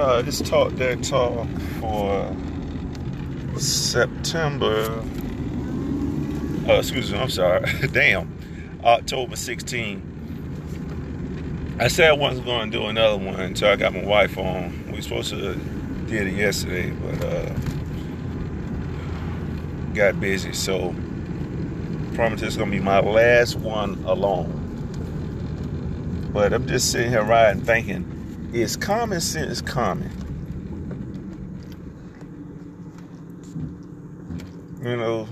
[0.00, 1.46] uh, this talk that talk
[1.78, 2.34] for
[3.58, 5.04] September.
[6.68, 7.70] Uh, excuse me, I'm sorry.
[7.92, 8.36] Damn,
[8.82, 11.76] October 16.
[11.78, 14.86] I said I wasn't going to do another one until I got my wife on.
[14.86, 15.58] We were supposed to
[16.10, 17.54] did it yesterday, but uh,
[19.94, 20.52] got busy.
[20.52, 20.94] So
[22.14, 24.56] promise it's gonna be my last one alone.
[26.32, 28.19] But I'm just sitting here riding, thinking,
[28.52, 30.10] is common sense common?
[34.82, 35.28] You know,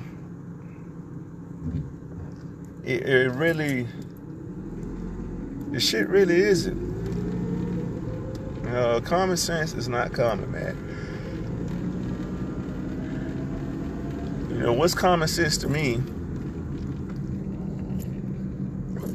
[2.84, 3.86] it, it really,
[5.72, 6.88] the shit really isn't.
[8.64, 10.77] You know, common sense is not common, man.
[14.50, 16.02] You know, what's common sense to me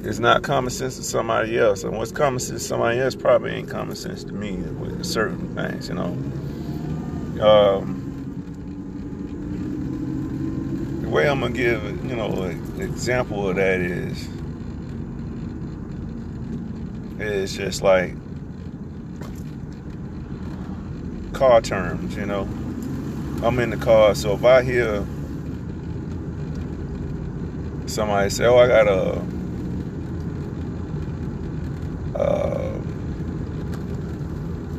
[0.03, 1.84] is not common sense to somebody else.
[1.84, 5.55] And what's common sense to somebody else probably ain't common sense to me with certain
[5.55, 6.18] things, you know.
[7.41, 7.99] Um,
[11.01, 14.27] the way I'm gonna give, you know, an example of that is,
[17.20, 18.15] it's just like
[21.34, 22.41] car terms, you know.
[23.41, 25.05] I'm in the car, so if I hear
[27.87, 29.21] somebody say, "Oh, I got a,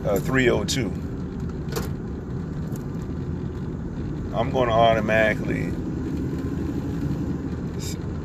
[0.05, 0.87] a 302,"
[4.35, 5.71] I'm going to automatically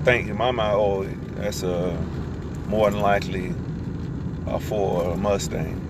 [0.03, 1.03] think in my mind, "Oh,
[1.35, 1.97] that's a
[2.67, 3.53] more than likely
[4.47, 5.89] a Ford or a Mustang."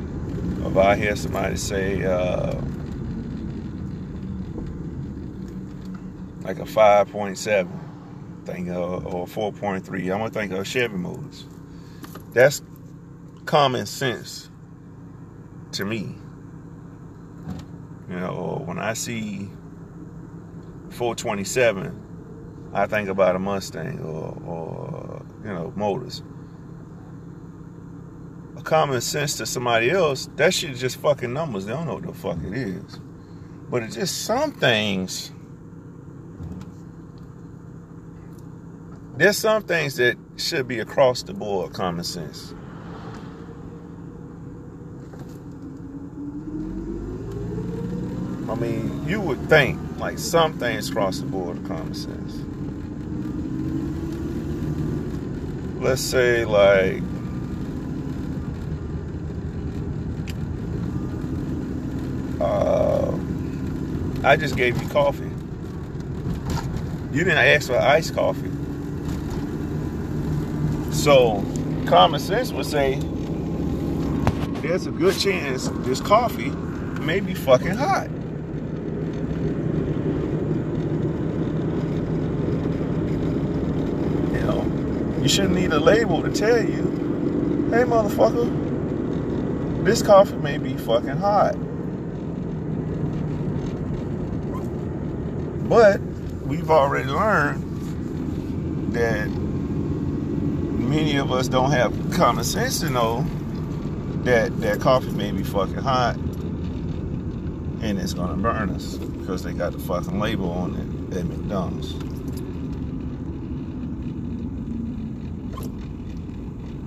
[0.66, 2.54] if I hear somebody say uh,
[6.42, 7.68] like a 5.7
[8.46, 11.46] thing uh, or 4.3, I'm gonna think of Chevy Motors.
[12.34, 12.62] That's
[13.46, 14.49] common sense
[15.80, 16.16] to me.
[18.10, 19.50] You know, when I see
[20.92, 26.22] 427, I think about a Mustang or, or you know, motors
[28.58, 31.66] A common sense to somebody else, that shit is just fucking numbers.
[31.66, 33.00] They don't know what the fuck it is.
[33.70, 35.32] But it's just some things.
[39.16, 42.54] There's some things that should be across the board common sense.
[48.60, 52.36] Mean, you would think like some things cross the board of common sense.
[55.82, 57.02] Let's say like
[62.42, 63.20] Uh,
[64.24, 65.30] I just gave you coffee.
[67.12, 68.52] You didn't ask for iced coffee.
[70.94, 71.44] So,
[71.86, 73.00] common sense would say
[74.62, 76.52] there's a good chance this coffee
[77.02, 78.10] may be fucking hot.
[84.34, 84.62] You know,
[85.22, 86.84] you shouldn't need a label to tell you,
[87.72, 91.54] hey motherfucker, this coffee may be fucking hot.
[95.70, 96.02] But
[96.46, 103.24] we've already learned that many of us don't have common sense to know
[104.24, 106.18] that that coffee may be fucking hot
[107.82, 111.94] and it's gonna burn us because they got the fucking label on it at McDonald's.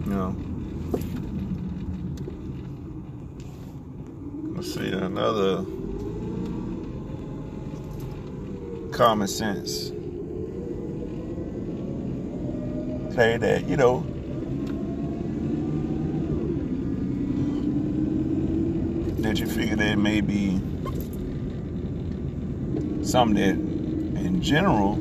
[0.04, 0.36] You know.
[4.62, 5.64] Let's see another
[8.92, 9.88] common sense.
[13.12, 14.06] Say that, you know,
[19.22, 20.60] that you figure that may be
[23.04, 23.56] something that
[24.24, 24.94] in general,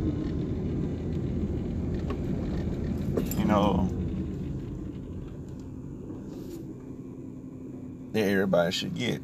[3.37, 3.87] you know,
[8.13, 9.21] that everybody should get.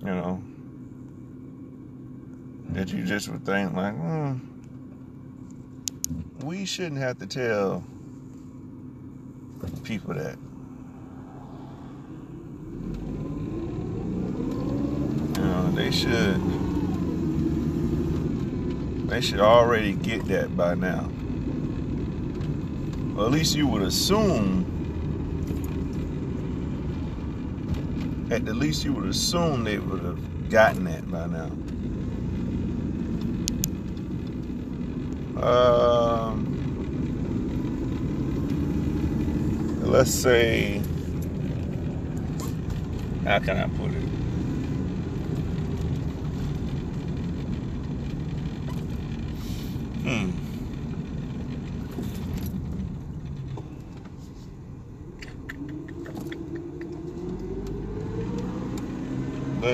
[0.00, 0.42] You know,
[2.70, 4.36] that you just would think like, hmm,
[6.44, 7.84] we shouldn't have to tell
[9.82, 10.36] people that.
[15.36, 16.40] You know, they should
[19.08, 21.08] they should already get that by now.
[23.14, 24.75] Well, at least you would assume
[28.30, 31.50] at the least you would assume they would have gotten that by now.
[35.42, 36.52] Um,
[39.82, 40.80] let's say,
[43.24, 44.05] how can I put it?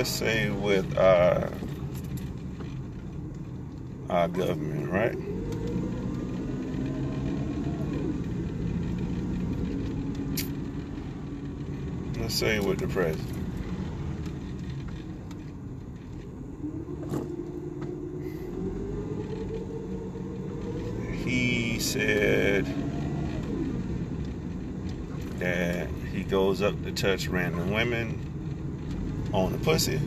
[0.03, 1.49] Let's say with our,
[4.11, 5.17] our government, right?
[12.21, 13.29] Let's say with the president.
[21.25, 22.67] He said
[25.39, 28.32] that he goes up to touch random women
[29.33, 30.01] on the pussy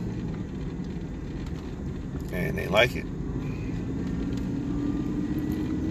[2.36, 3.06] and they like it.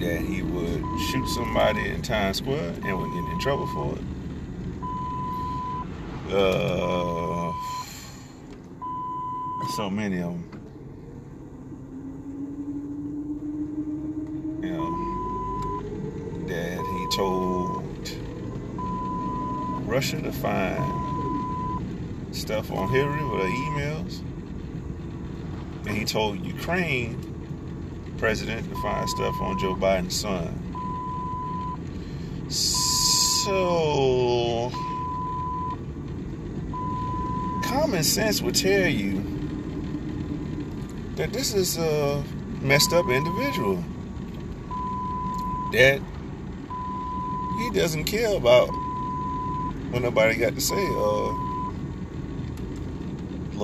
[0.00, 4.04] That he would shoot somebody in Times Square and would get in trouble for it.
[6.34, 7.52] Uh,
[9.76, 10.50] so many of them.
[14.62, 14.90] You know,
[16.48, 18.10] that he told
[19.86, 21.03] Russia to find
[22.44, 24.20] stuff on Hillary with her emails.
[25.86, 27.18] And he told Ukraine
[28.18, 30.52] president to find stuff on Joe Biden's son.
[32.50, 34.70] So
[37.64, 39.22] common sense would tell you
[41.16, 42.22] that this is a
[42.60, 43.82] messed up individual.
[45.72, 45.98] That
[47.58, 48.66] he doesn't care about
[49.90, 50.76] what nobody got to say.
[50.76, 51.43] Uh,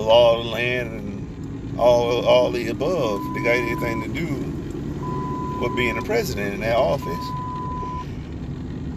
[0.01, 3.23] the law of the land and all all the above.
[3.35, 7.27] They got anything to do with being the president in that office.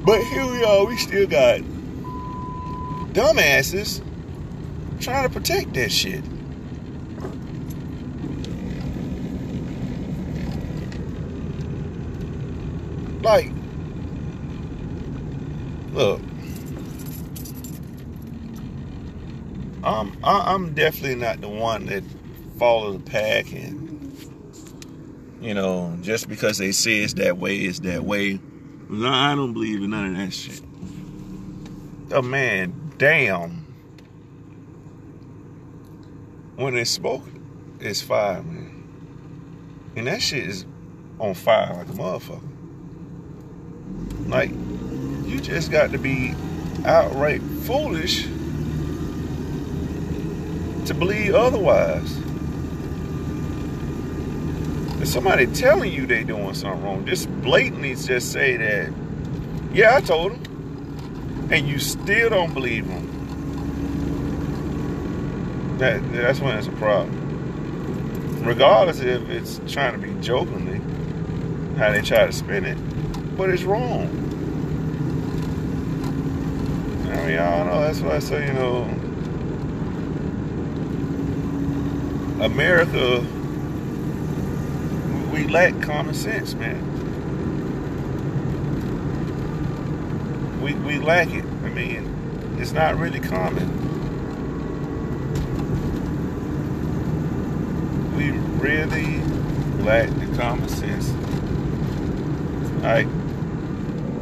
[0.05, 1.59] But here we are, we still got
[3.13, 4.01] dumbasses
[4.99, 6.23] trying to protect that shit.
[13.21, 13.51] Like,
[15.93, 16.21] look,
[19.83, 22.03] I'm I'm definitely not the one that
[22.57, 23.91] follows the pack and
[25.41, 28.39] you know just because they say it's that way, it's that way.
[28.89, 30.61] No, I don't believe in none of that shit.
[32.11, 33.63] Oh man, damn
[36.55, 37.25] when it's spoke,
[37.79, 38.83] it's fire, man.
[39.95, 40.65] And that shit is
[41.19, 42.41] on fire like a motherfucker.
[44.27, 44.51] Like,
[45.27, 46.33] you just got to be
[46.85, 48.27] outright foolish
[50.87, 52.17] to believe otherwise.
[55.01, 58.93] If somebody telling you they doing something wrong, just blatantly just say that,
[59.73, 63.13] yeah, I told them, and you still don't believe them
[65.83, 67.19] that that's when it's a problem.
[68.45, 70.79] Regardless if it's trying to be jokingly,
[71.77, 72.77] how they try to spin it,
[73.35, 74.07] but it's wrong.
[77.11, 77.81] I mean, I don't know.
[77.81, 78.85] That's why I say, you know,
[82.43, 83.25] America,
[85.31, 86.91] we lack common sense, man.
[90.61, 91.45] We we lack it.
[91.45, 93.83] I mean, it's not really common.
[98.15, 99.21] we really
[99.83, 101.11] lack the common sense.
[102.83, 103.07] Like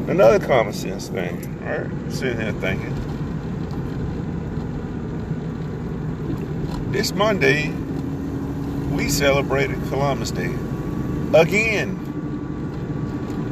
[0.07, 2.11] another common sense thing, right?
[2.11, 2.95] Sitting here thinking.
[6.91, 7.73] This Monday,
[9.01, 10.53] we celebrated Columbus Day
[11.33, 11.97] again.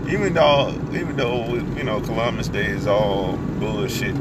[0.07, 4.13] Even though, even though you know Columbus Day is all bullshit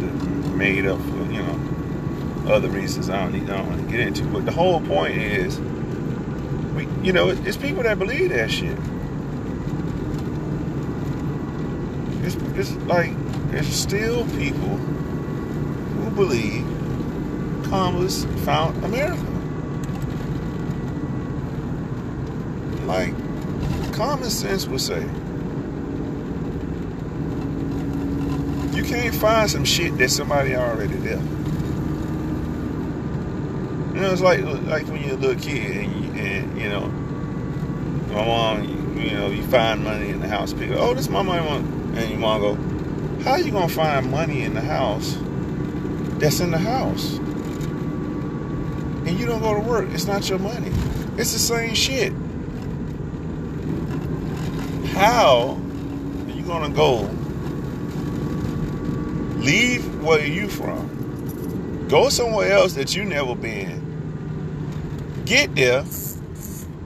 [0.54, 4.00] made up for you know other reasons I don't need I don't want to get
[4.00, 4.24] into.
[4.24, 5.60] But the whole point is
[6.74, 8.78] we you know, it's people that believe that shit.
[12.24, 13.12] It's, it's like,
[13.50, 16.64] there's still people who believe
[17.64, 19.37] Columbus found America.
[22.88, 23.12] Like,
[23.92, 25.02] common sense would say,
[28.74, 31.20] you can't find some shit that somebody already did.
[33.92, 36.88] You know, it's like like when you're a little kid and you, and you know,
[38.08, 40.54] my mom, you, you know, you find money in the house.
[40.54, 44.44] People, oh, this is my money, and your mom go, how you gonna find money
[44.44, 45.14] in the house
[46.18, 49.90] that's in the house, and you don't go to work?
[49.90, 50.72] It's not your money.
[51.18, 52.14] It's the same shit.
[54.94, 55.58] How
[56.26, 57.08] are you gonna go
[59.38, 61.86] leave where you from?
[61.88, 65.22] Go somewhere else that you never been.
[65.24, 65.82] Get there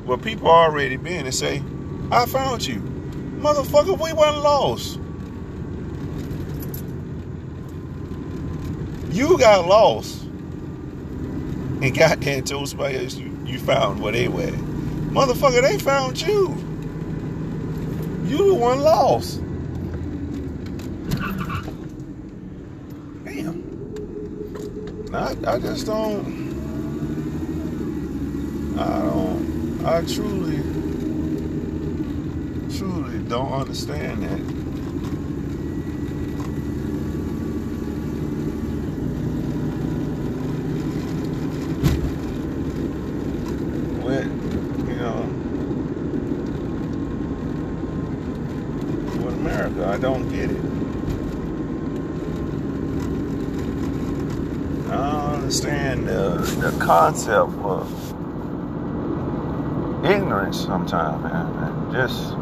[0.04, 1.62] where people already been and say,
[2.11, 2.80] I found you.
[3.40, 5.00] Motherfucker, we weren't lost.
[9.11, 10.23] You got lost
[11.82, 14.47] and and told somebody else you, you found where they were.
[15.11, 16.62] Motherfucker, they found you.
[18.32, 19.40] You the one lost.
[23.26, 23.62] Damn.
[25.14, 26.24] I, I just don't.
[28.78, 29.84] I don't.
[29.84, 30.62] I truly,
[32.74, 34.40] truly don't understand that.
[44.02, 44.30] With,
[44.88, 45.20] you know,
[49.22, 50.56] with America, I don't get it.
[54.90, 57.87] I don't understand the, the concept of
[60.02, 61.46] ignorance sometimes, man.
[61.62, 62.32] And just,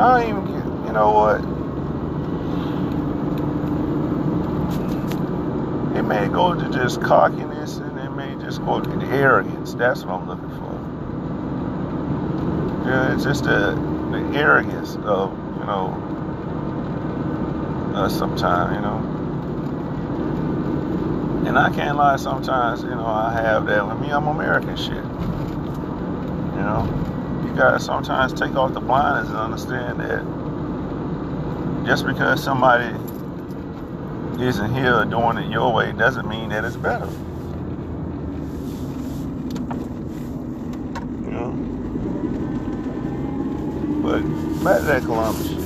[0.00, 1.40] I don't even get, you know what?
[5.98, 9.74] It may go to just cockiness and it may just go to arrogance.
[9.74, 10.72] That's what I'm looking for.
[12.88, 13.74] Yeah, it's just the,
[14.10, 16.06] the arrogance of, you know,
[18.00, 18.98] uh, sometimes, you know.
[21.46, 24.10] And I can't lie, sometimes, you know, I have that with me.
[24.10, 24.94] I'm American shit.
[24.94, 26.84] You know,
[27.44, 30.24] you gotta sometimes take off the blinders and understand that
[31.86, 32.94] just because somebody
[34.42, 37.08] isn't here doing it your way doesn't mean that it's better.
[41.24, 41.52] You know?
[44.02, 44.22] But
[44.64, 45.60] back to that Columbus shit.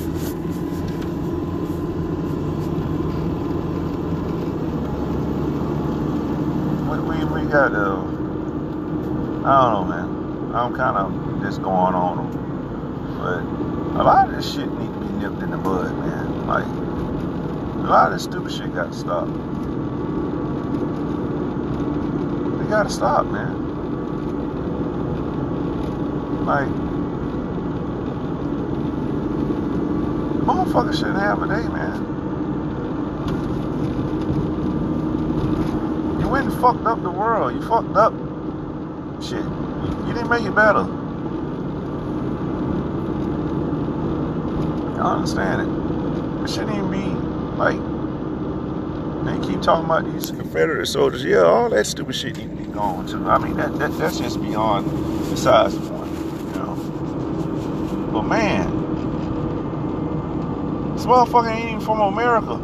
[7.04, 10.54] We, we, we got to, I don't know, man.
[10.54, 12.30] I'm kind of just going on them.
[13.18, 16.46] But a lot of this shit need to be nipped in the bud, man.
[16.46, 19.26] Like, a lot of this stupid shit got to stop.
[22.58, 23.62] They got to stop, man.
[26.44, 26.68] Like,
[30.44, 32.23] motherfucker shouldn't have a day, man.
[36.34, 37.54] Went and fucked up the world.
[37.54, 38.12] You fucked up
[39.22, 39.38] shit.
[39.38, 40.80] You, didn't make it better.
[45.00, 45.68] I understand it.
[46.42, 47.04] It shouldn't even be
[47.56, 47.78] like
[49.26, 51.22] they keep talking about these Confederate soldiers.
[51.22, 53.24] Yeah, all that stupid shit need to be gone too.
[53.28, 54.90] I mean, that, that that's just beyond
[55.30, 56.10] the size of one,
[56.48, 58.10] you know.
[58.12, 58.70] But man,
[60.96, 62.54] this motherfucker ain't even from America.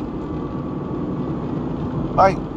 [2.16, 2.49] Like,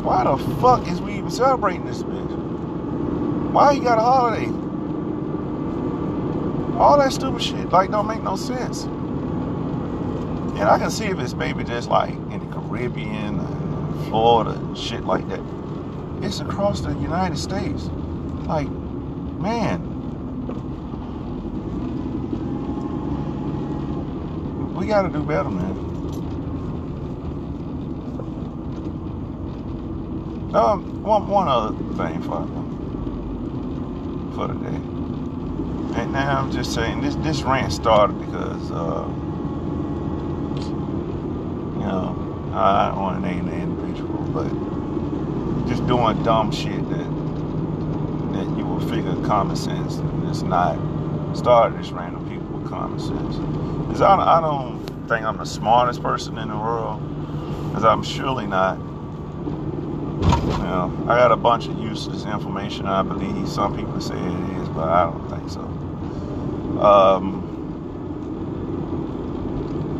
[0.00, 3.50] why the fuck is we even celebrating this bitch?
[3.52, 4.46] Why he got a holiday?
[6.78, 8.84] All that stupid shit like don't make no sense.
[8.84, 13.38] And I can see if it's maybe just like in the Caribbean,
[14.08, 15.40] Florida, shit like that.
[16.22, 17.84] It's across the United States.
[18.46, 18.68] Like,
[19.38, 19.80] man,
[24.74, 25.89] we got to do better, man.
[30.52, 32.44] Um, one one other thing for
[34.34, 34.74] for today.
[36.00, 39.06] And now I'm just saying this this rant started because uh,
[41.78, 47.10] you know I don't want to name the individual, but just doing dumb shit that
[48.32, 50.76] that you will figure common sense and it's not
[51.36, 53.36] started this random people with common sense.
[53.92, 57.00] Cause I, I don't think I'm the smartest person in the world,
[57.72, 58.89] cause I'm surely not.
[60.20, 62.86] Know, I got a bunch of useless information.
[62.86, 65.62] I believe some people say it is, but I don't think so.
[66.80, 67.46] Um,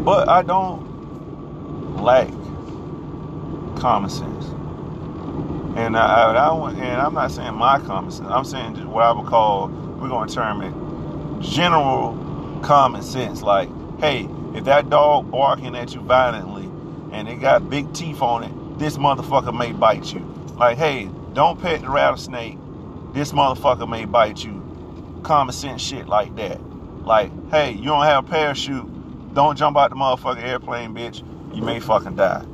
[0.04, 0.82] but I don't
[2.02, 2.28] lack
[3.76, 4.46] common sense,
[5.76, 8.28] and I, I, I and I'm not saying my common sense.
[8.28, 10.72] I'm saying what I would call we're going to term it
[11.40, 12.16] general
[12.62, 13.42] common sense.
[13.42, 16.64] Like, hey, if that dog barking at you violently
[17.12, 20.20] and it got big teeth on it, this motherfucker may bite you.
[20.56, 22.56] Like, hey, don't pet the rattlesnake.
[23.12, 25.20] This motherfucker may bite you.
[25.22, 26.58] Common sense shit like that.
[27.04, 29.34] Like, hey, you don't have a parachute.
[29.34, 31.22] Don't jump out the motherfucking airplane, bitch.
[31.54, 32.46] You may fucking die.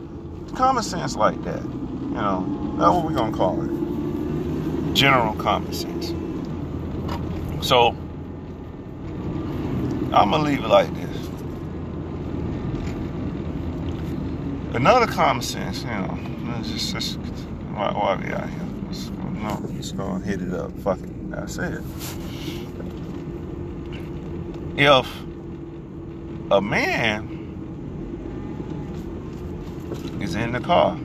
[0.57, 1.63] Common sense like that.
[1.63, 4.95] You know, that's what we're gonna call it.
[4.95, 6.09] General common sense.
[7.65, 7.91] So,
[10.13, 11.06] I'm gonna leave it like this.
[14.77, 16.19] Another common sense, you know,
[16.63, 17.19] just, just
[17.73, 18.61] why, why we out here?
[18.87, 20.71] Let's, no, let's go and hit it up.
[20.81, 21.31] Fuck it.
[21.31, 21.83] That's it.
[24.77, 25.09] If
[26.51, 27.33] a man
[30.21, 30.99] is in the car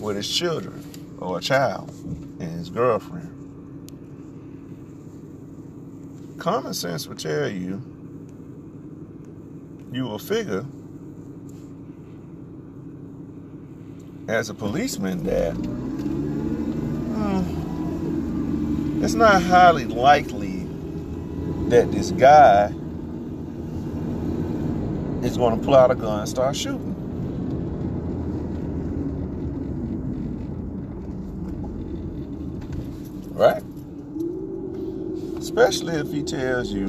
[0.00, 0.84] with his children
[1.18, 1.90] or a child
[2.38, 3.34] and his girlfriend,
[6.38, 7.82] common sense would tell you
[9.92, 10.64] you will figure
[14.28, 15.52] as a policeman that
[17.14, 17.42] hmm,
[19.02, 20.66] it's not highly likely
[21.70, 22.66] that this guy
[25.22, 26.94] is going to pull out a gun and start shooting.
[33.34, 33.62] Right?
[35.38, 36.86] Especially if he tells you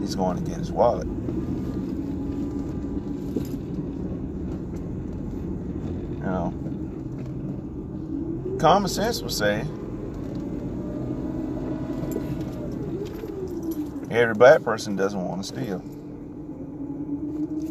[0.00, 1.06] he's going to get his wallet.
[6.16, 6.52] You know,
[8.66, 9.60] common sense would say
[14.10, 15.78] every black person doesn't want to steal.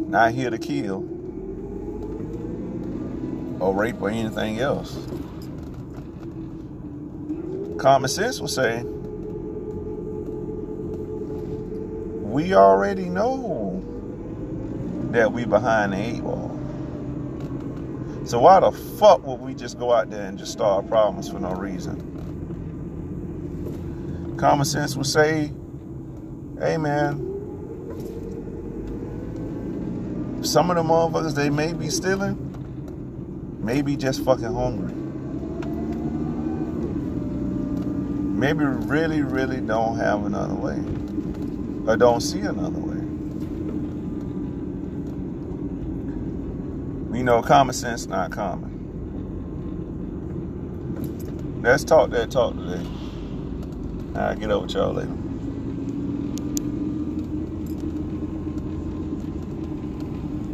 [0.08, 1.00] Not here to kill
[3.60, 4.98] or rape or anything else.
[7.78, 8.82] Common sense would say
[12.22, 13.84] we already know
[15.12, 16.58] that we behind the eight ball.
[18.26, 21.40] So why the fuck would we just go out there and just start problems for
[21.40, 22.14] no reason?
[24.38, 25.54] Common sense would say,
[26.60, 27.22] hey man,
[30.44, 32.38] some of the motherfuckers they may be stealing,
[33.64, 34.94] maybe just fucking hungry.
[38.36, 40.80] Maybe really, really don't have another way.
[41.88, 42.95] Or don't see another way.
[47.16, 48.74] You know, common sense not common.
[51.64, 52.86] Let's talk that talk today.
[54.16, 55.15] I'll get over with y'all later.